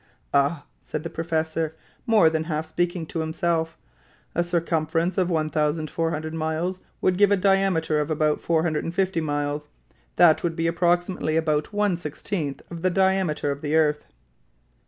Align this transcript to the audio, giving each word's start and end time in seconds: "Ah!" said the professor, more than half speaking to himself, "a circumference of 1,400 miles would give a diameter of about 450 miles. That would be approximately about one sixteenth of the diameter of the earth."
"Ah!" 0.33 0.65
said 0.81 1.03
the 1.03 1.11
professor, 1.11 1.75
more 2.07 2.27
than 2.27 2.45
half 2.45 2.67
speaking 2.67 3.05
to 3.05 3.19
himself, 3.19 3.77
"a 4.33 4.43
circumference 4.43 5.15
of 5.15 5.29
1,400 5.29 6.33
miles 6.33 6.81
would 7.01 7.19
give 7.19 7.29
a 7.29 7.37
diameter 7.37 7.99
of 7.99 8.09
about 8.09 8.41
450 8.41 9.21
miles. 9.21 9.67
That 10.15 10.41
would 10.41 10.55
be 10.55 10.65
approximately 10.65 11.37
about 11.37 11.71
one 11.71 11.95
sixteenth 11.97 12.63
of 12.71 12.81
the 12.81 12.89
diameter 12.89 13.51
of 13.51 13.61
the 13.61 13.75
earth." 13.75 14.05